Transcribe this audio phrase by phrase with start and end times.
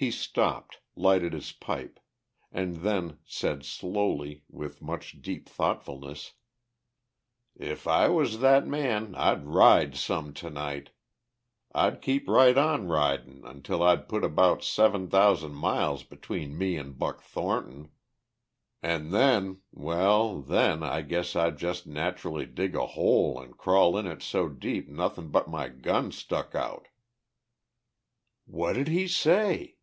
[0.00, 1.98] He stopped, lighted his pipe,
[2.52, 6.34] and then said slowly, with much deep thoughtfulness,
[7.56, 10.90] "If I was that man I'd ride some tonight!
[11.74, 16.92] I'd keep right on ridin' until I'd put about seven thousand miles between me an'
[16.92, 17.90] Buck Thornton.
[18.80, 19.62] An' then...
[19.72, 24.48] well, then, I guess I'd jest naturally dig a hole an' crawl in it so
[24.48, 26.86] deep nothin' but my gun stuck out!"
[28.46, 29.74] "What did he say?"